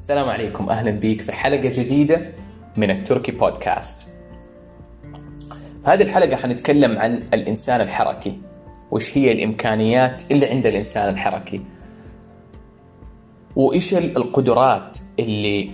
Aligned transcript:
السلام 0.00 0.28
عليكم 0.28 0.68
أهلا 0.68 0.90
بيك 0.90 1.20
في 1.20 1.32
حلقة 1.32 1.68
جديدة 1.68 2.32
من 2.76 2.90
التركي 2.90 3.32
بودكاست. 3.32 4.08
هذه 5.84 6.02
الحلقة 6.02 6.36
حنتكلم 6.36 6.98
عن 6.98 7.14
الإنسان 7.14 7.80
الحركي 7.80 8.38
وش 8.90 9.18
هي 9.18 9.32
الإمكانيات 9.32 10.22
اللي 10.30 10.46
عند 10.46 10.66
الإنسان 10.66 11.08
الحركي 11.08 11.60
وإيش 13.56 13.94
القدرات 13.94 14.98
اللي 15.18 15.70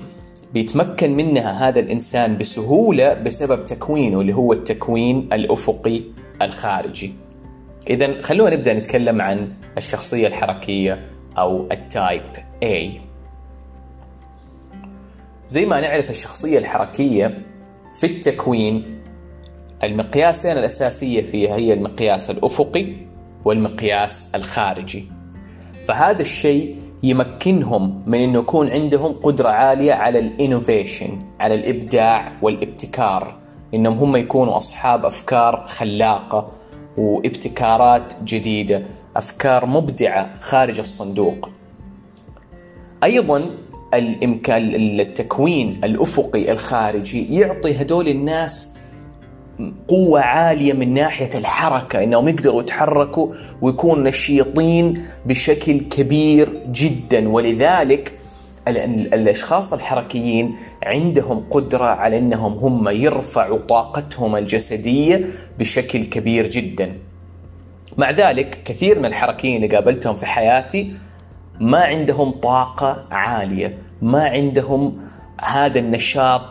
بيتمكن 0.54 1.17
منها 1.17 1.68
هذا 1.68 1.81
الإنسان 1.81 2.39
بسهولة 2.39 3.14
بسبب 3.14 3.64
تكوينه 3.64 4.21
اللي 4.21 4.32
هو 4.35 4.53
التكوين 4.53 5.29
الأفقي 5.32 6.03
الخارجي. 6.43 7.13
اذا 7.90 8.22
خلونا 8.22 8.57
نبدأ 8.57 8.75
نتكلم 8.75 9.21
عن 9.21 9.53
الشخصية 9.77 10.27
الحركية 10.27 11.11
أو 11.39 11.68
ال 11.73 11.82
type 11.82 12.22
A. 12.64 13.06
زي 15.49 15.67
ما 15.67 15.81
نعرف 15.81 16.11
الشخصية 16.11 16.59
الحركية 16.59 17.43
في 17.95 18.07
التكوين 18.07 19.00
المقياسين 19.85 20.59
الأساسية 20.59 21.23
فيها 21.23 21.57
هي 21.57 21.73
المقياس 21.73 22.31
الأفقي 22.31 22.93
والمقياس 23.45 24.31
الخارجي. 24.35 25.04
فهذا 25.89 26.23
الشيء 26.23 26.77
يمكنهم 27.03 28.03
من 28.07 28.21
انه 28.21 28.39
يكون 28.39 28.71
عندهم 28.71 29.13
قدرة 29.13 29.49
عالية 29.49 29.93
على 29.93 30.18
ال 30.18 30.28
innovation 30.28 31.18
على 31.40 31.54
الإبداع 31.54 32.33
والابتكار. 32.42 33.41
إنهم 33.75 33.98
هم 33.98 34.17
يكونوا 34.17 34.56
أصحاب 34.59 35.05
أفكار 35.05 35.65
خلاقة 35.67 36.53
وابتكارات 36.97 38.12
جديدة 38.25 38.83
أفكار 39.17 39.67
مبدعة 39.67 40.41
خارج 40.41 40.78
الصندوق. 40.78 41.51
أيضا 43.05 43.51
الإمكان 43.95 44.75
التكوين 44.75 45.81
الأفقي 45.84 46.53
الخارجي 46.53 47.41
يعطي 47.41 47.83
هدول 47.83 48.09
الناس 48.09 48.77
قوة 49.89 50.20
عالية 50.20 50.73
من 50.73 50.95
ناحية 50.95 51.31
الحركة 51.34 52.05
إنهم 52.05 52.29
يقدروا 52.29 52.62
يتحركوا 52.62 53.34
ويكونوا 53.62 54.09
نشيطين 54.11 55.05
بشكل 55.27 55.81
كبير 55.81 56.48
جدا 56.73 57.29
ولذلك 57.29 58.12
الأشخاص 58.69 59.73
الحركيين 59.73 60.57
عندهم 60.83 61.45
قدرة 61.51 61.84
على 61.84 62.19
إنهم 62.19 62.53
هم 62.53 62.89
يرفعوا 62.89 63.59
طاقتهم 63.59 64.37
الجسدية 64.37 65.25
بشكل 65.59 66.05
كبير 66.05 66.51
جدا. 66.51 66.92
مع 67.98 68.11
ذلك 68.11 68.59
كثير 68.64 68.98
من 68.98 69.05
الحركيين 69.05 69.57
اللي 69.64 69.77
قابلتهم 69.77 70.17
في 70.17 70.27
حياتي 70.27 70.92
ما 71.61 71.79
عندهم 71.79 72.31
طاقة 72.31 73.05
عالية 73.11 73.79
ما 74.03 74.25
عندهم 74.29 74.97
هذا 75.43 75.79
النشاط 75.79 76.43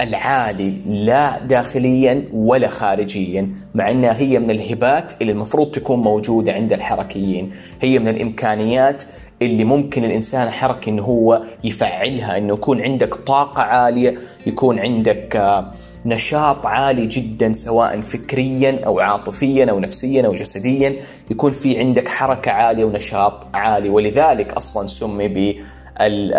العالي 0.00 0.80
لا 0.86 1.38
داخليا 1.38 2.24
ولا 2.32 2.68
خارجيا 2.68 3.48
مع 3.74 3.90
إنها 3.90 4.18
هي 4.18 4.38
من 4.38 4.50
الهبات 4.50 5.12
اللي 5.22 5.32
المفروض 5.32 5.70
تكون 5.70 5.98
موجودة 5.98 6.52
عند 6.52 6.72
الحركيين. 6.72 7.52
هي 7.80 7.98
من 7.98 8.08
الإمكانيات 8.08 9.02
اللي 9.42 9.64
ممكن 9.64 10.04
الإنسان 10.04 10.46
الحركي 10.48 10.90
انه 10.90 11.02
هو 11.02 11.42
يفعلها 11.64 12.38
إنه 12.38 12.54
يكون 12.54 12.80
عندك 12.82 13.14
طاقة 13.14 13.62
عالية 13.62 14.18
يكون 14.46 14.78
عندك 14.78 15.62
نشاط 16.06 16.66
عالي 16.66 17.06
جدا 17.06 17.52
سواء 17.52 18.00
فكريا 18.00 18.78
أو 18.86 19.00
عاطفيا 19.00 19.70
أو 19.70 19.80
نفسيا 19.80 20.26
أو 20.26 20.34
جسديا 20.34 20.96
يكون 21.30 21.52
في 21.52 21.78
عندك 21.78 22.08
حركة 22.08 22.50
عالية 22.50 22.84
ونشاط 22.84 23.46
عالي. 23.54 23.88
ولذلك 23.88 24.52
أصلا 24.52 24.86
سمي 24.88 25.28
ب 25.28 25.54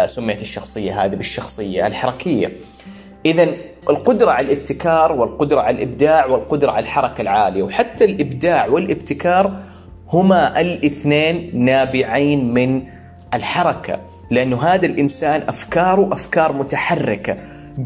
سميت 0.05 0.41
الشخصية 0.41 1.05
هذه 1.05 1.15
بالشخصية 1.15 1.87
الحركية. 1.87 2.51
اذا 3.25 3.47
القدرة 3.89 4.31
على 4.31 4.53
الابتكار 4.53 5.11
والقدرة 5.11 5.61
على 5.61 5.77
الإبداع 5.77 6.25
والقدرة 6.25 6.71
على 6.71 6.83
الحركة 6.83 7.21
العالية. 7.21 7.63
وحتى 7.63 8.05
الإبداع 8.05 8.67
والابتكار 8.67 9.59
هما 10.09 10.61
الاثنين 10.61 11.51
نابعين 11.65 12.53
من 12.53 12.83
الحركة 13.33 13.99
لأنه 14.31 14.63
هذا 14.63 14.85
الإنسان 14.85 15.41
أفكاره 15.47 16.13
أفكار 16.13 16.53
متحركة. 16.53 17.37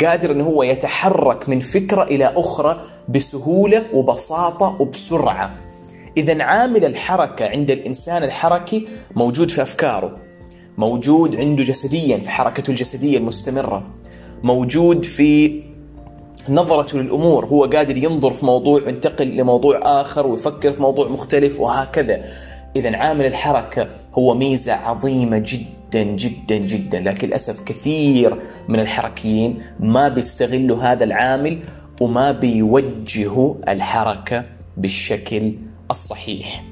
قادر 0.06 0.32
انه 0.32 0.44
هو 0.44 0.64
يتحرك 0.64 1.50
من 1.50 1.60
فكرة 1.60 2.04
إلى 2.04 2.34
أخرى 2.36 2.82
بسهولة 3.10 3.86
وبساطة 3.94 4.78
وبسرعة. 4.80 5.56
اذا 6.18 6.44
عامل 6.44 6.86
الحركة 6.86 7.46
عند 7.50 7.72
الإنسان 7.72 8.24
الحركي 8.24 8.88
موجود 9.16 9.50
في 9.50 9.62
أفكاره. 9.62 10.18
موجود 10.78 11.36
عنده 11.36 11.64
جسديا 11.64 12.18
في 12.18 12.30
حركته 12.30 12.72
الجسدية 12.72 13.18
المستمرة. 13.18 13.88
موجود 14.44 15.06
في 15.06 15.64
نظرته 16.50 17.00
للأمور، 17.00 17.46
هو 17.46 17.66
قادر 17.66 17.98
ينظر 17.98 18.34
في 18.34 18.46
موضوع 18.46 18.82
ينتقل 18.88 19.28
لموضوع 19.28 19.80
آخر 19.84 20.28
ويفكر 20.28 20.74
في 20.74 20.82
موضوع 20.82 21.08
مختلف 21.08 21.60
وهكذا. 21.60 22.26
اذا 22.76 22.98
عامل 22.98 23.26
الحركة 23.26 23.88
هو 24.18 24.34
ميزة 24.34 24.74
عظيمة 24.74 25.38
جدا 25.38 26.04
جدا 26.04 26.58
جدا 26.58 27.00
لكن 27.00 27.28
للأسف 27.28 27.64
كثير 27.64 28.38
من 28.68 28.80
الحركيين 28.80 29.62
ما 29.80 30.08
بيستغلوا 30.08 30.84
هذا 30.84 31.04
العامل 31.04 31.60
وما 32.02 32.32
بيوجهوا 32.32 33.56
الحركة 33.74 34.46
بالشكل 34.78 35.54
الصحيح. 35.92 36.64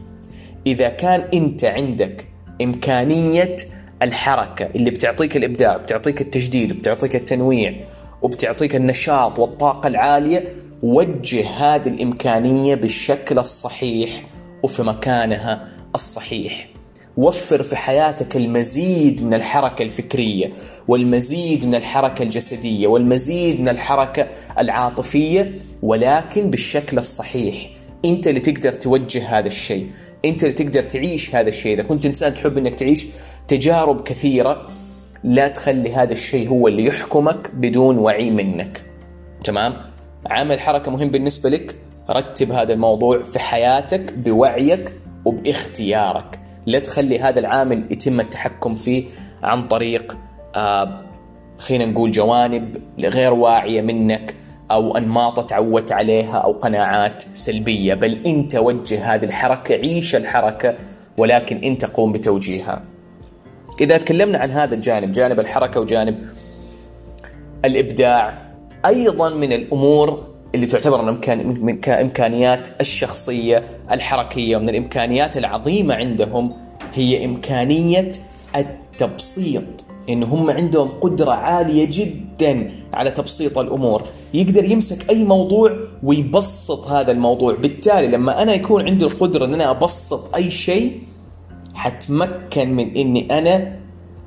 إذا 0.68 0.90
كان 0.90 1.24
أنت 1.34 1.66
عندك 1.66 2.28
إمكانية 2.62 3.58
الحركة 4.02 4.70
اللي 4.76 4.92
بتعطيك 4.92 5.38
الإبداع، 5.38 5.78
بتعطيك 5.78 6.22
التجديد، 6.22 6.74
بتعطيك 6.74 7.16
التنويع، 7.16 7.76
وبتعطيك 8.22 8.76
النشاط 8.76 9.40
والطاقة 9.40 9.88
العالية، 9.88 10.44
وجه 10.82 11.50
هذه 11.50 11.88
الإمكانية 11.88 12.76
بالشكل 12.76 13.40
الصحيح 13.40 14.24
وفي 14.64 14.84
مكانها 14.84 15.68
الصحيح. 15.96 16.75
وفر 17.18 17.64
في 17.64 17.76
حياتك 17.76 18.36
المزيد 18.36 19.24
من 19.24 19.34
الحركة 19.34 19.84
الفكرية 19.84 20.52
والمزيد 20.88 21.66
من 21.66 21.76
الحركة 21.76 22.24
الجسدية 22.24 22.88
والمزيد 22.88 23.62
من 23.62 23.70
الحركة 23.70 24.28
العاطفية 24.60 25.54
ولكن 25.82 26.50
بالشكل 26.50 26.98
الصحيح. 26.98 27.70
انت 28.06 28.28
اللي 28.28 28.40
تقدر 28.40 28.72
توجه 28.72 29.40
هذا 29.40 29.48
الشيء. 29.48 29.88
انت 30.26 30.44
اللي 30.44 30.54
تقدر 30.54 30.84
تعيش 30.84 31.36
هذا 31.36 31.50
الشيء. 31.50 31.74
إذا 31.74 31.84
كنت 31.84 32.06
إنسان 32.06 32.34
تحب 32.34 32.58
إنك 32.58 32.76
تعيش 32.76 33.08
تجارب 33.48 34.02
كثيرة 34.02 34.70
لا 35.24 35.48
تخلي 35.48 35.94
هذا 35.94 36.14
الشيء 36.14 36.50
هو 36.50 36.68
اللي 36.68 36.86
يحكمك 36.86 37.52
بدون 37.54 37.98
وعي 37.98 38.32
منك. 38.32 38.82
تمام؟ 39.44 39.78
عمل 40.26 40.60
حركة 40.60 40.92
مهم 40.92 41.10
بالنسبة 41.10 41.50
لك 41.50 41.76
رتب 42.10 42.52
هذا 42.52 42.74
الموضوع 42.74 43.24
في 43.24 43.40
حياتك 43.40 44.14
بوعيك 44.14 44.94
وباختيارك. 45.26 46.45
لا 46.66 46.80
تخلي 46.80 47.20
هذا 47.20 47.40
العامل 47.40 47.84
يتم 47.90 48.20
التحكم 48.20 48.76
فيه 48.76 49.06
عن 49.44 49.68
طريق 49.68 50.18
آه 50.56 51.02
خلينا 51.58 51.86
نقول 51.86 52.12
جوانب 52.12 52.78
غير 53.00 53.34
واعية 53.34 53.82
منك 53.82 54.36
أو 54.72 54.98
انماط 54.98 55.50
تعودت 55.50 55.92
عليها 55.92 56.38
أو 56.38 56.52
قناعات 56.52 57.24
سلبية 57.34 57.94
بل 57.94 58.18
انت 58.26 58.56
وجه 58.56 59.14
هذه 59.14 59.26
الحركة 59.26 59.76
عيش 59.76 60.16
الحركة 60.16 60.76
ولكن 61.18 61.58
انت 61.58 61.86
قوم 61.86 62.12
بتوجيهها. 62.12 62.84
إذا 63.82 63.98
تكلمنا 63.98 64.38
عن 64.38 64.52
هذا 64.52 64.76
الجانب 64.76 65.12
جانب 65.12 65.40
الحركة 65.40 65.80
وجانب 65.80 66.28
الإبداع 67.66 68.46
أيضا 68.86 69.30
من 69.30 69.54
الأمور 69.54 70.35
اللي 70.56 70.66
تعتبر 70.66 71.02
من 71.38 71.78
كامكانيات 71.78 72.68
الشخصية 72.82 73.64
الحركية 73.92 74.58
ومن 74.58 74.70
الإمكانيات 74.70 75.38
العظيمة 75.38 75.96
عندهم 75.96 76.54
هي 76.94 77.26
إمكانية 77.26 78.12
التبسيط. 78.56 79.64
إن 80.10 80.24
هم 80.24 80.50
عندهم 80.50 80.88
قدرة 81.02 81.32
عالية 81.32 81.88
جدا 81.92 82.72
على 82.94 83.12
تبسيط 83.12 83.58
الأمور. 83.58 84.04
يقدر 84.34 84.66
يمسك 84.66 85.10
أي 85.10 85.24
موضوع 85.24 85.78
ويبسط 86.04 86.88
هذا 86.88 87.12
الموضوع. 87.12 87.56
بالتالي 87.56 88.08
لما 88.08 88.42
أنا 88.42 88.54
يكون 88.54 88.88
عندي 88.88 89.06
القدرة 89.06 89.46
إن 89.46 89.54
أنا 89.54 89.72
أبسط 89.72 90.36
أي 90.36 90.52
شيء 90.52 91.00
حتمكن 91.74 92.76
من 92.76 92.96
إني 92.96 93.40
أنا 93.40 93.76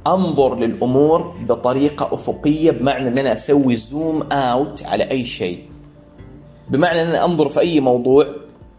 أنظر 0.07 0.59
للأمور 0.59 1.35
بطريقة 1.49 2.15
أفقية 2.15 2.71
بمعنى 2.71 3.09
إن 3.09 3.19
أنا 3.19 3.33
أسوي 3.33 3.77
zoom 3.77 4.23
out 4.33 4.83
على 4.83 5.11
أي 5.11 5.25
شيء. 5.25 5.59
بمعنى 6.71 7.03
أن 7.03 7.07
أنا 7.07 7.25
أنظر 7.25 7.49
في 7.49 7.61
أي 7.61 7.81
موضوع 7.81 8.29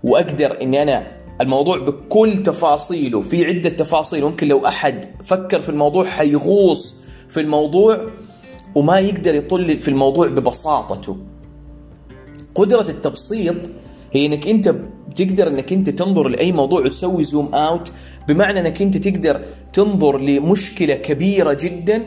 وأقدر 0.03 0.62
إني 0.62 0.83
أنا 0.83 1.07
الموضوع 1.41 1.77
بكل 1.77 2.44
تفاصيله 2.44 3.21
في 3.21 3.45
عدة 3.45 3.69
تفاصيل 3.69 4.24
ممكن 4.24 4.47
لو 4.47 4.65
أحد 4.65 5.06
فكر 5.24 5.62
في 5.62 5.69
الموضوع 5.69 6.06
حيغوص 6.06 6.95
في 7.30 7.39
الموضوع 7.39 8.06
وما 8.75 9.00
يقدر 9.00 9.36
يطل 9.36 9.77
في 9.77 9.88
الموضوع 9.88 10.27
ببساطته. 10.27 11.18
قدرة 12.56 12.89
التبسيط 12.89 13.56
هي 14.12 14.25
إنك 14.25 14.47
أنت 14.47 14.75
تقدر 15.15 15.47
إنك 15.47 15.74
أنت 15.74 15.89
تنظر 15.89 16.27
لأي 16.27 16.51
موضوع 16.51 16.81
وتسوي 16.81 17.24
zoom 17.24 17.56
out 17.56 17.92
بمعنى 18.27 18.59
إنك 18.59 18.81
أنت 18.81 18.97
تقدر 18.97 19.42
تنظر 19.74 20.18
لمشكلة 20.18 20.95
كبيرة 20.95 21.53
جدا 21.53 22.06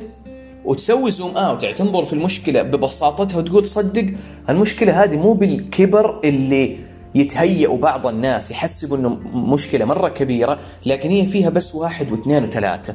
وتسوي 0.65 1.11
زوم 1.11 1.37
اوت 1.37 1.63
يعني 1.63 1.75
تنظر 1.75 2.05
في 2.05 2.13
المشكلة 2.13 2.63
ببساطتها 2.63 3.39
وتقول 3.39 3.69
صدق 3.69 4.07
المشكلة 4.49 5.05
هذه 5.05 5.17
مو 5.17 5.33
بالكبر 5.33 6.21
اللي 6.25 6.79
يتهيأ 7.15 7.77
بعض 7.77 8.07
الناس 8.07 8.51
يحسبوا 8.51 8.97
إنه 8.97 9.09
مشكلة 9.35 9.85
مرة 9.85 10.09
كبيرة 10.09 10.59
لكن 10.87 11.11
هي 11.11 11.27
فيها 11.27 11.51
بس 11.51 11.75
واحد 11.75 12.13
واثنين 12.13 12.45
وثلاثة. 12.45 12.95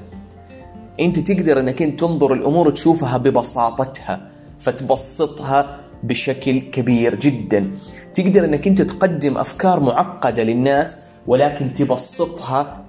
أنت 0.99 1.19
تقدر 1.19 1.59
إنك 1.59 1.81
أنت 1.81 1.99
تنظر 1.99 2.33
الأمور 2.33 2.67
وتشوفها 2.67 3.17
ببساطتها 3.17 4.31
فتبسطها 4.59 5.79
بشكل 6.03 6.59
كبير 6.59 7.15
جدا. 7.15 7.71
تقدر 8.13 8.45
إنك 8.45 8.67
أنت 8.67 8.81
تقدم 8.81 9.37
أفكار 9.37 9.79
معقدة 9.79 10.43
للناس 10.43 11.03
ولكن 11.27 11.73
تبسطها 11.73 12.86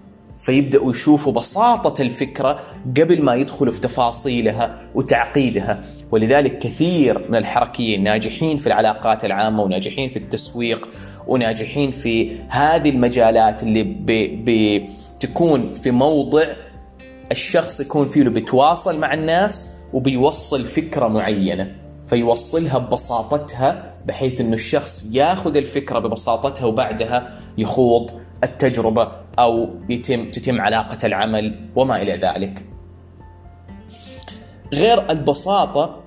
فيبدأوا 0.49 0.91
يشوفوا 0.91 1.33
بساطة 1.33 2.03
الفكرة 2.03 2.61
قبل 2.97 3.23
ما 3.23 3.35
يدخلوا 3.35 3.73
في 3.73 3.81
تفاصيلها 3.81 4.79
وتعقيدها. 4.95 5.85
ولذلك 6.11 6.59
كثير 6.59 7.19
من 7.29 7.37
الحركيين 7.37 8.03
ناجحين 8.03 8.59
في 8.59 8.67
العلاقات 8.67 9.25
العامة 9.25 9.63
وناجحين 9.63 10.09
في 10.09 10.17
التسويق 10.17 10.89
وناجحين 11.27 11.91
في 11.91 12.39
هذه 12.49 12.91
المجالات 12.91 13.63
اللي 13.63 13.83
بتكون 15.19 15.73
في 15.73 15.91
موضع 15.91 16.47
الشخص 17.33 17.81
يكون 17.81 18.09
فيه 18.09 18.23
بيتواصل 18.23 18.99
مع 18.99 19.15
الناس 19.15 19.67
وبيوصل 19.93 20.65
فكرة 20.65 21.09
معينة. 21.09 21.73
فيوصلها 22.07 22.79
ببساطتها 22.79 23.95
بحيث 24.07 24.41
إنه 24.41 24.55
الشخص 24.55 25.07
ياخذ 25.13 25.57
الفكرة 25.57 25.99
ببساطتها 25.99 26.67
وبعدها 26.67 27.31
يخوض 27.59 28.11
التجربة 28.45 29.13
أو 29.39 29.69
يتم 29.89 30.31
تتم 30.31 30.61
علاقة 30.61 31.07
العمل 31.07 31.61
وما 31.77 32.03
إلى 32.03 32.13
ذلك. 32.13 32.65
غير 34.73 35.11
البساطة 35.11 36.01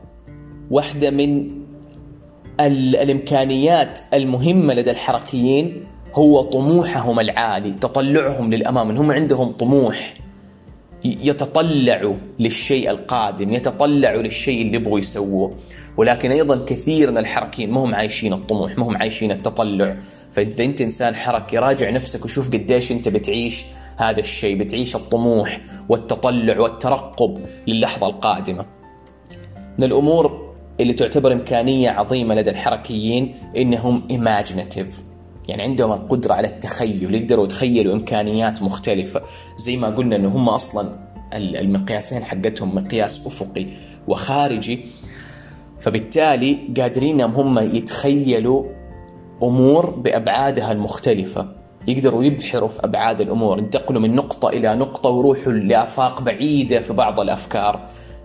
واحدة 0.72 1.10
من 1.10 1.62
الإمكانيات 2.60 4.00
المهمة 4.14 4.74
لدى 4.74 4.92
الحركيين 4.92 5.84
هو 6.14 6.42
طموحهم 6.42 7.20
العالي، 7.20 7.72
تطلعهم 7.72 8.54
للأمام، 8.54 8.98
هم 8.98 9.12
عندهم 9.12 9.52
طموح 9.52 10.14
يتطلعوا 11.06 12.16
للشيء 12.40 12.90
القادم، 12.90 13.54
يتطلعوا 13.54 14.22
للشيء 14.22 14.62
اللي 14.62 14.76
يبغوا 14.76 15.00
يسووه. 15.00 15.56
ولكن 15.98 16.32
أيضا 16.32 16.66
كثير 16.66 17.12
من 17.12 17.18
الحركيين 17.18 17.72
ما 17.72 17.84
هم 17.84 17.96
عايشين 17.96 18.34
الطموح 18.34 18.78
ما 18.78 18.86
هم 18.86 18.98
عايشين 18.98 19.32
التطلع 19.32 19.98
فإذا 20.32 20.64
أنت 20.64 20.82
إنسان 20.82 21.16
حركي 21.16 21.58
راجع 21.58 21.90
نفسك 21.90 22.26
وشوف 22.26 22.48
قديش 22.48 22.92
أنت 22.92 23.10
بتعيش 23.10 23.66
هذا 23.98 24.20
الشيء 24.20 24.58
بتعيش 24.58 24.96
الطموح 24.96 25.62
والتطلع 25.90 26.60
والترقب 26.60 27.40
للحظة 27.68 28.08
القادمة. 28.08 28.66
من 29.80 29.84
الأمور 29.84 30.54
اللي 30.80 30.94
تعتبر 30.94 31.34
إمكانية 31.34 31.90
عظيمة 31.90 32.36
لدى 32.36 32.50
الحركيين 32.50 33.36
إنهم 33.58 34.08
imaginative. 34.10 35.02
يعني 35.48 35.62
عندهم 35.64 35.92
القدرة 35.92 36.34
على 36.34 36.48
التخيل 36.48 37.16
يقدروا 37.16 37.46
يتخيلوا 37.46 37.94
إمكانيات 37.94 38.62
مختلفة. 38.62 39.22
زي 39.58 39.78
ما 39.78 39.88
قلنا 39.88 40.16
إنه 40.16 40.30
هم 40.30 40.50
أصلا 40.50 40.90
المقياسين 41.34 42.24
حقتهم 42.24 42.76
مقياس 42.76 43.22
أفقي 43.26 43.66
وخارجي. 44.08 44.80
فبالتالي 45.80 46.58
قادرين 46.78 47.22
هم 47.22 47.60
يتخيلوا 47.60 48.64
امور 49.44 49.90
بأبعادها 49.90 50.72
المختلفة. 50.72 51.48
يقدروا 51.88 52.24
يبحروا 52.24 52.70
في 52.70 52.80
أبعاد 52.84 53.22
الأمور. 53.22 53.60
ينتقلوا 53.60 54.02
من 54.02 54.16
نقطة 54.16 54.50
إلى 54.50 54.76
نقطة 54.76 55.10
ويروحوا 55.10 55.54
لآفاق 55.54 56.22
بعيدة 56.22 56.80
في 56.80 56.94
بعض 56.94 57.20
الأفكار. 57.20 57.80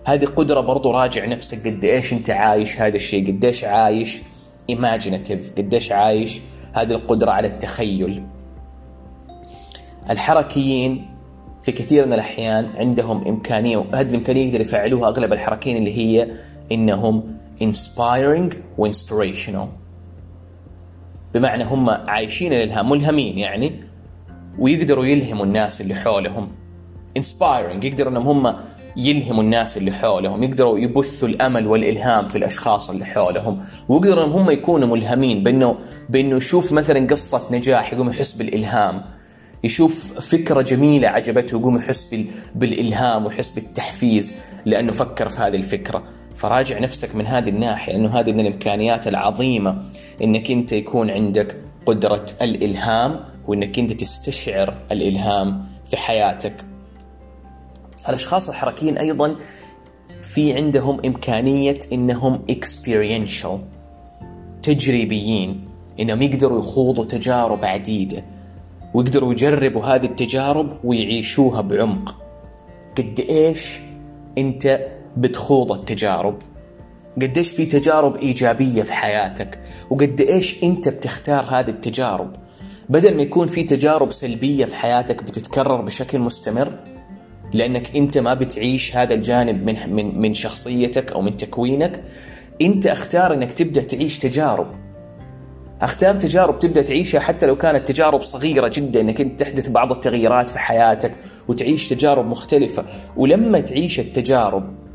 هذه 0.05 0.25
قدرة 0.25 0.59
برضو 0.61 0.91
راجع 0.91 1.25
نفسك. 1.25 1.67
قد 1.67 1.85
إيش 1.85 2.13
أنت 2.13 2.29
عايش 2.29 2.81
هذا 2.81 2.95
الشيء؟ 2.95 3.27
قد 3.27 3.45
إيش 3.45 3.63
عايش 3.63 4.21
ايماجينيتيف 4.69 5.51
قد 5.57 5.73
إيش 5.73 5.91
عايش 5.91 6.41
هذه 6.73 6.91
القدرة 6.91 7.31
على 7.31 7.47
التخيل؟ 7.47 8.23
الحركيين 10.09 11.05
في 11.63 11.71
كثير 11.71 12.05
من 12.05 12.13
الأحيان 12.13 12.69
عندهم 12.75 13.27
إمكانية 13.27 13.77
وهذه 13.77 14.09
الإمكانية 14.09 14.47
يقدر 14.47 14.61
يفعلوها 14.61 15.09
أغلب 15.09 15.33
الحركيين 15.33 15.77
اللي 15.77 15.97
هي 15.97 16.27
إنهم 16.71 17.37
inspiring 17.61 18.53
وinspirational. 18.79 19.86
بمعنى 21.37 21.63
هم 21.63 21.89
عايشين 21.89 22.53
الالهام 22.53 22.89
ملهمين 22.89 23.37
يعني 23.37 23.71
ويقدروا 24.59 25.05
يلهموا 25.05 25.45
الناس 25.45 25.81
اللي 25.81 25.95
حولهم. 25.95 26.51
Inspiring 27.19 27.85
يقدروا 27.85 28.11
إنهم 28.11 28.27
هم 28.47 28.55
يلهموا 28.97 29.43
الناس 29.43 29.77
اللي 29.77 29.91
حولهم 29.91 30.43
يقدروا 30.43 30.79
يبثوا 30.79 31.27
الأمل 31.27 31.67
والإلهام 31.67 32.27
في 32.27 32.37
الأشخاص 32.37 32.89
اللي 32.89 33.05
حولهم. 33.05 33.63
ويقدروا 33.89 34.25
إنهم 34.25 34.41
هم 34.41 34.51
يكونوا 34.51 34.87
ملهمين 34.87 35.43
بأنه 35.43 35.75
بأنه 36.09 36.35
يشوف 36.35 36.71
مثلا 36.71 37.07
قصة 37.07 37.41
نجاح 37.51 37.93
يقوم 37.93 38.09
يحس 38.09 38.33
بالإلهام. 38.33 39.03
يشوف 39.63 40.13
فكرة 40.13 40.61
جميلة 40.61 41.07
عجبته 41.07 41.59
يقوم 41.59 41.77
يحس 41.77 42.15
بالإلهام 42.55 43.25
ويحس 43.25 43.49
بالتحفيز 43.49 44.33
لأنه 44.65 44.91
فكر 44.91 45.29
في 45.29 45.41
هذه 45.41 45.55
الفكرة. 45.55 46.03
فراجع 46.35 46.79
نفسك 46.79 47.15
من 47.15 47.25
هذه 47.25 47.49
الناحية 47.49 47.95
انه 47.95 48.09
هذه 48.09 48.31
من 48.31 48.39
الإمكانيات 48.39 49.07
العظيمة 49.07 49.81
إنك 50.23 50.51
أنت 50.51 50.71
يكون 50.71 51.09
عندك 51.09 51.55
قدرة 51.85 52.25
الإلهام 52.41 53.19
وإنك 53.47 53.79
أنت 53.79 53.93
تستشعر 53.93 54.77
الإلهام 54.91 55.65
في 55.89 55.97
حياتك. 55.97 56.65
الأشخاص 58.09 58.49
الحركيين 58.49 58.97
أيضا 58.97 59.35
في 60.21 60.53
عندهم 60.53 61.01
إمكانية 61.05 61.79
إنهم 61.93 62.45
experiential 62.51 63.59
تجريبيين 64.63 65.67
إنهم 65.99 66.21
يقدروا 66.21 66.59
يخوضوا 66.59 67.05
تجارب 67.05 67.65
عديدة 67.65 68.23
ويقدروا 68.93 69.31
يجربوا 69.31 69.85
هذه 69.85 70.05
التجارب 70.05 70.77
ويعيشوها 70.83 71.61
بعمق. 71.61 72.15
قد 72.97 73.25
إيش 73.29 73.79
أنت 74.37 74.87
بتخوض 75.17 75.71
التجارب 75.71 76.35
قديش 77.21 77.51
في 77.51 77.65
تجارب 77.65 78.15
إيجابية 78.15 78.83
في 78.83 78.93
حياتك 78.93 79.59
وقد 79.89 80.21
إيش 80.21 80.63
أنت 80.63 80.89
بتختار 80.89 81.45
هذه 81.49 81.69
التجارب؟ 81.69 82.35
بدل 82.89 83.15
ما 83.15 83.21
يكون 83.21 83.47
في 83.47 83.63
تجارب 83.63 84.11
سلبية 84.11 84.65
في 84.65 84.75
حياتك 84.75 85.23
بتتكرر 85.23 85.81
بشكل 85.81 86.19
مستمر 86.19 86.73
لأنك 87.53 87.95
أنت 87.95 88.17
ما 88.17 88.33
بتعيش 88.33 88.95
هذا 88.95 89.13
الجانب 89.13 89.65
من, 89.65 89.93
من, 89.93 90.21
من 90.21 90.33
شخصيتك 90.33 91.11
أو 91.11 91.21
من 91.21 91.35
تكوينك 91.35 92.03
أنت 92.61 92.85
أختار 92.85 93.33
أنك 93.33 93.53
تبدأ 93.53 93.81
تعيش 93.81 94.19
تجارب. 94.19 94.67
أختار 95.81 96.15
تجارب 96.15 96.59
تبدأ 96.59 96.81
تعيشها 96.81 97.19
حتى 97.19 97.45
لو 97.45 97.55
كانت 97.55 97.87
تجارب 97.87 98.21
صغيرة 98.21 98.67
جدا 98.67 99.01
إنك 99.01 99.21
أنت 99.21 99.39
تحدث 99.39 99.69
بعض 99.69 99.91
التغييرات 99.91 100.49
في 100.49 100.59
حياتك 100.59 101.11
وتعيش 101.47 101.87
تجارب 101.87 102.27
مختلفة. 102.27 102.85
ولما 103.17 103.59
تعيش 103.59 103.99
التجارب 103.99 104.86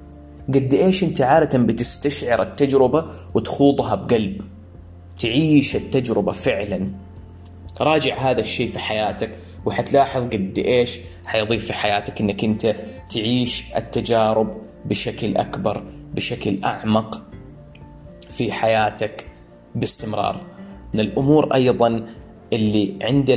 قد 0.48 0.74
إيش 0.74 1.04
أنت 1.04 1.20
عادة 1.20 1.58
بتستشعر 1.58 2.42
التجربة 2.42 3.04
وتخوضها 3.34 3.94
بقلب؟ 3.94 4.42
تعيش 5.20 5.76
التجربة 5.76 6.32
فعلا. 6.32 6.90
راجع 7.80 8.30
هذا 8.30 8.40
الشيء 8.40 8.70
في 8.70 8.78
حياتك 8.78 9.30
وحتلاحظ 9.66 10.22
قد 10.22 10.58
إيش 10.58 10.98
حيضيف 11.26 11.66
في 11.66 11.72
حياتك 11.72 12.20
إنك 12.20 12.44
أنت 12.44 12.76
تعيش 13.14 13.64
التجارب 13.76 14.54
بشكل 14.84 15.36
أكبر 15.36 15.82
بشكل 16.14 16.64
أعمق 16.64 17.22
في 18.30 18.52
حياتك 18.52 19.26
باستمرار. 19.74 20.40
من 20.94 21.00
الأمور 21.00 21.54
أيضا 21.54 22.06
اللي 22.52 22.94
عند 23.02 23.30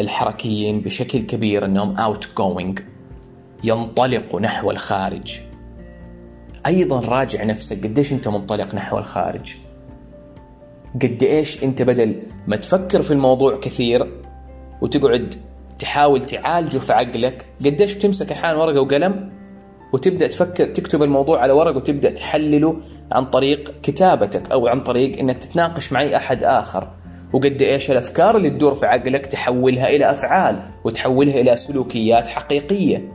الحركيين 0.00 0.80
بشكل 0.80 1.22
كبير 1.22 1.78
outgoing 1.78 2.80
ينطلقوا 3.64 4.40
نحو 4.40 4.70
الخارج. 4.70 5.40
أيضا 6.66 7.00
راجع 7.00 7.44
نفسك 7.44 7.86
قديش 7.86 8.12
أنت 8.12 8.28
منطلق 8.28 8.74
نحو 8.74 8.98
الخارج. 8.98 9.54
قد 10.94 11.22
إيش 11.22 11.64
أنت 11.64 11.82
بدل 11.82 12.22
ما 12.46 12.56
تفكر 12.56 13.02
في 13.02 13.10
الموضوع 13.10 13.60
كثير 13.60 14.06
وتقعد 14.80 15.34
تحاول 15.78 16.22
تعالجه 16.22 16.78
في 16.78 16.92
عقلك 16.92 17.46
قديش 17.64 17.94
بتمسك 17.94 18.32
أحيانا 18.32 18.58
ورقة 18.58 18.82
وقلم 18.82 19.30
وتبدأ 19.92 20.26
تفكر 20.26 20.64
تكتب 20.64 21.02
الموضوع 21.02 21.40
على 21.40 21.52
ورق 21.52 21.76
وتبدأ 21.76 22.10
تحلله 22.10 22.76
عن 23.12 23.24
طريق 23.24 23.72
كتابتك 23.82 24.50
أو 24.52 24.66
عن 24.66 24.80
طريق 24.80 25.18
إنك 25.18 25.38
تتناقش 25.38 25.92
مع 25.92 26.00
أي 26.00 26.16
أحد 26.16 26.44
آخر. 26.44 26.88
وقد 27.32 27.62
إيش 27.62 27.90
الأفكار 27.90 28.36
اللي 28.36 28.50
تدور 28.50 28.74
في 28.74 28.86
عقلك 28.86 29.26
تحولها 29.26 29.88
إلى 29.88 30.10
أفعال 30.10 30.62
وتحولها 30.84 31.40
إلى 31.40 31.56
سلوكيات 31.56 32.28
حقيقية. 32.28 33.12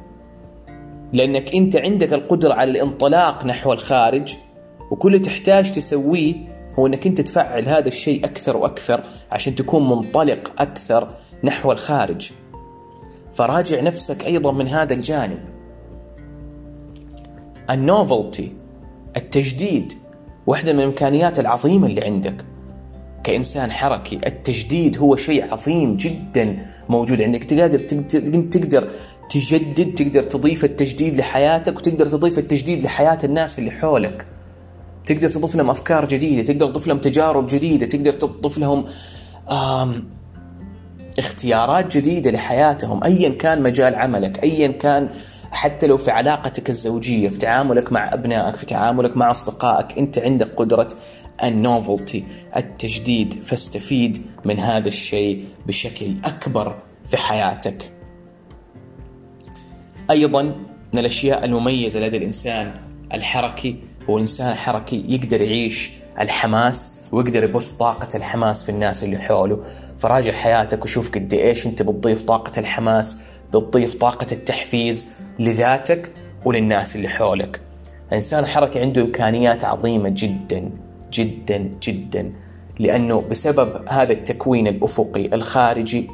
لأنك 1.14 1.56
أنت 1.56 1.76
عندك 1.76 2.14
القدرة 2.14 2.54
على 2.54 2.72
الانطلاق 2.72 3.46
نحو 3.46 3.74
الخارج 3.74 4.36
وكل 4.92 5.16
اللي 5.16 5.26
تحتاج 5.26 5.72
تسويه 5.72 6.36
هو 6.80 6.88
أنك 6.88 7.08
أنت 7.08 7.22
تفعل 7.22 7.70
هذا 7.70 7.88
الشيء 7.88 8.26
أكثر 8.26 8.58
وأكثر 8.58 9.04
عشان 9.32 9.56
تكون 9.56 9.90
منطلق 9.90 10.52
أكثر 10.62 11.08
نحو 11.44 11.72
الخارج. 11.72 12.32
فراجع 13.34 13.82
نفسك 13.82 14.26
أيضا 14.26 14.52
من 14.52 14.68
هذا 14.68 14.94
الجانب. 14.94 15.40
النوفلتي 17.70 18.52
التجديد 19.18 19.94
واحدة 20.48 20.74
من 20.74 20.80
الإمكانيات 20.80 21.40
العظيمة 21.40 21.88
اللي 21.88 22.02
عندك. 22.02 22.46
كإنسان 23.24 23.72
حركي 23.72 24.16
التجديد 24.28 24.98
هو 24.98 25.16
شيء 25.16 25.54
عظيم 25.54 25.98
جدا 25.98 26.66
موجود 26.90 27.22
عندك. 27.22 27.44
تقدر 27.44 27.80
تقدر 28.52 28.90
تجدد 29.30 29.96
تقدر 29.96 30.24
تضيف 30.24 30.66
التجديد 30.66 31.18
لحياتك 31.18 31.78
وتقدر 31.78 32.10
تضيف 32.10 32.40
التجديد 32.40 32.84
لحياة 32.84 33.20
الناس 33.24 33.60
اللي 33.60 33.72
حولك. 33.72 34.26
تقدر 35.06 35.30
تضيف 35.30 35.56
لهم 35.56 35.70
أفكار 35.70 36.06
جديدة 36.06 36.54
تقدر 36.54 36.68
تضيف 36.68 36.88
لهم 36.88 36.98
تجارب 36.98 37.48
جديدة 37.48 37.86
تقدر 37.86 38.14
تضيف 38.14 38.58
لهم 38.58 38.86
اختيارات 41.20 41.98
جديدة 41.98 42.32
لحياتهم 42.32 43.04
أيا 43.04 43.30
كان 43.30 43.64
مجال 43.64 43.96
عملك 43.96 44.44
أيا 44.44 44.68
كان 44.68 45.10
حتى 45.52 45.88
لو 45.88 45.98
في 45.98 46.12
علاقتك 46.12 46.70
الزوجية 46.70 47.30
في 47.30 47.38
تعاملك 47.38 47.92
مع 47.92 48.14
أبنائك 48.14 48.56
في 48.56 48.66
تعاملك 48.66 49.18
مع 49.18 49.32
أصدقائك 49.32 49.98
أنت 49.98 50.20
عندك 50.20 50.56
قدرة 50.56 50.88
النوفلتي 51.44 52.24
التجديد 52.56 53.44
فاستفيد 53.46 54.22
من 54.46 54.60
هذا 54.60 54.88
الشيء 54.88 55.46
بشكل 55.68 56.16
أكبر 56.26 56.76
في 57.08 57.18
حياتك. 57.18 57.97
أيضا 60.12 60.44
من 60.94 61.00
الأشياء 61.00 61.46
المميزة 61.46 62.00
لدى 62.00 62.18
الإنسان 62.18 62.72
الحركي 63.14 63.76
هو 64.10 64.18
الإنسان 64.18 64.52
الحركي 64.52 65.06
يقدر 65.08 65.42
يعيش 65.42 65.92
الحماس 66.20 67.02
ويقدر 67.12 67.44
يبث 67.44 67.72
طاقة 67.72 68.18
الحماس 68.18 68.64
في 68.64 68.70
الناس 68.70 69.04
اللي 69.04 69.18
حوله. 69.18 69.64
فراجع 70.00 70.32
حياتك 70.32 70.86
وشوف 70.86 71.12
قد 71.16 71.34
إيش 71.34 71.66
أنت 71.66 71.82
بتضيف 71.82 72.22
طاقة 72.22 72.60
الحماس 72.60 73.22
بتضيف 73.50 73.96
طاقة 73.96 74.28
التحفيز 74.32 75.08
لذاتك 75.40 76.12
وللناس 76.46 76.96
اللي 76.96 77.08
حولك. 77.08 77.62
الإنسان 78.10 78.44
الحركي 78.44 78.80
عنده 78.80 79.02
إمكانيات 79.02 79.64
عظيمة 79.66 80.10
جدا 80.10 80.72
جدا 81.14 81.70
جدا. 81.84 82.34
لأنه 82.80 83.22
بسبب 83.22 83.90
هذا 83.90 84.14
التكوين 84.14 84.68
الأفقي 84.68 85.36
الخارجي 85.36 86.10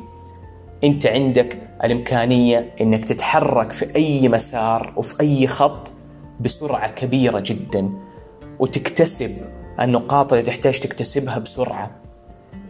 أنت 0.84 1.06
عندك 1.06 1.58
الإمكانية 1.84 2.76
أنك 2.82 3.06
تتحرك 3.06 3.72
في 3.72 3.96
أي 3.96 4.30
مسار 4.30 4.94
وفي 4.96 5.22
أي 5.22 5.48
خط 5.48 5.92
بسرعة 6.40 6.92
كبيرة 6.92 7.40
جدا 7.40 7.90
وتكتسب 8.60 9.32
النقاط 9.80 10.34
اللي 10.34 10.46
تحتاج 10.46 10.80
تكتسبها 10.80 11.40
بسرعة. 11.40 11.92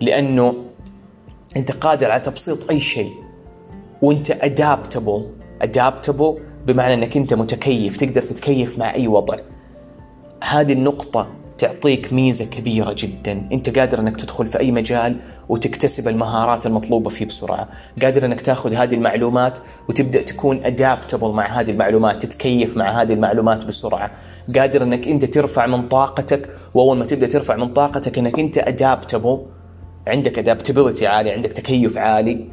لأنه 0.01 0.55
أنت 1.57 1.71
قادر 1.71 2.11
على 2.11 2.21
تبسيط 2.21 2.69
أي 2.69 2.79
شيء 2.79 3.11
وأنت 4.01 4.31
أدابتبل 4.31 5.29
أدابتبل 5.61 6.37
بمعنى 6.65 6.93
أنك 6.93 7.17
أنت 7.17 7.33
متكيف 7.33 7.97
تقدر 7.97 8.21
تتكيف 8.21 8.79
مع 8.79 8.93
أي 8.93 9.07
وضع. 9.07 9.37
هذه 10.43 10.73
النقطة 10.73 11.27
تعطيك 11.57 12.13
ميزة 12.13 12.45
كبيرة 12.45 12.95
جدا. 12.97 13.47
أنت 13.51 13.79
قادر 13.79 13.99
أنك 13.99 14.17
تدخل 14.17 14.47
في 14.47 14.59
أي 14.59 14.71
مجال 14.71 15.19
وتكتسب 15.49 16.07
المهارات 16.07 16.65
المطلوبة 16.65 17.09
فيه 17.09 17.25
بسرعة. 17.25 17.67
قادر 18.01 18.25
أنك 18.25 18.41
تاخذ 18.41 18.73
هذه 18.73 18.95
المعلومات 18.95 19.59
وتبدأ 19.89 20.21
تكون 20.21 20.65
أدابتبل 20.65 21.31
مع 21.31 21.59
هذه 21.59 21.71
المعلومات 21.71 22.25
تتكيف 22.25 22.77
مع 22.77 23.01
هذه 23.01 23.13
المعلومات 23.13 23.65
بسرعة. 23.65 24.11
قادر 24.55 24.83
أنك 24.83 25.07
أنت 25.07 25.25
ترفع 25.25 25.65
من 25.65 25.87
طاقتك 25.87 26.49
وأول 26.73 26.97
ما 26.97 27.05
تبدأ 27.05 27.27
ترفع 27.27 27.55
من 27.55 27.73
طاقتك 27.73 28.17
أنك 28.17 28.39
أنت 28.39 28.57
أدابتبل 28.57 29.45
عندك 30.07 30.39
أدابتبلتي 30.39 31.07
عالي 31.07 31.31
عندك 31.31 31.53
تكيف 31.53 31.97
عالي. 31.97 32.47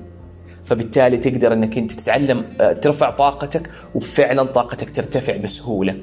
فبالتالي 0.65 1.17
تقدر 1.17 1.53
أنك 1.53 1.79
أنت 1.79 1.93
تتعلم 1.93 2.45
آه، 2.61 2.73
ترفع 2.73 3.11
طاقتك 3.11 3.71
وفعلا 3.95 4.43
طاقتك 4.43 4.91
ترتفع 4.91 5.37
بسهولة. 5.37 5.97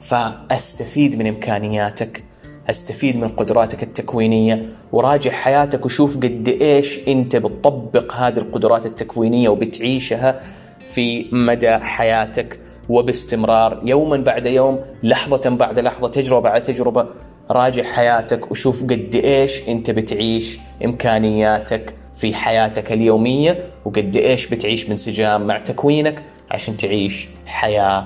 فأستفيد 0.00 1.18
من 1.18 1.26
إمكانياتك 1.26 2.24
أستفيد 2.70 3.16
من 3.16 3.28
قدراتك 3.28 3.82
التكوينية 3.82 4.68
وراجع 4.92 5.30
حياتك 5.30 5.86
وشوف 5.86 6.16
قد 6.16 6.56
إيش 6.60 7.08
أنت 7.08 7.36
بتطبق 7.36 8.14
هذه 8.14 8.38
القدرات 8.38 8.86
التكوينية 8.86 9.48
وبتعيشها 9.48 10.40
في 10.88 11.26
مدى 11.32 11.78
حياتك 11.78 12.58
وباستمرار. 12.88 13.80
يوما 13.84 14.16
بعد 14.16 14.46
يوم 14.46 14.80
لحظة 15.02 15.56
بعد 15.56 15.78
لحظة 15.78 16.08
تجربة 16.08 16.40
بعد 16.40 16.62
تجربة 16.62 17.06
راجع 17.50 17.82
حياتك 17.82 18.50
وشوف 18.50 18.82
قد 18.82 19.20
إيش 19.24 19.68
أنت 19.68 19.90
بتعيش 19.90 20.58
إمكانياتك 20.84 21.94
في 22.16 22.34
حياتك 22.34 22.92
اليومية 22.92 23.64
وقد 23.84 24.16
إيش 24.16 24.48
بتعيش 24.54 24.84
بانسجام 24.84 25.46
مع 25.46 25.58
تكوينك 25.58 26.22
عشان 26.50 26.76
تعيش 26.76 27.28
حياة 27.46 28.04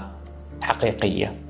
حقيقية. 0.60 1.43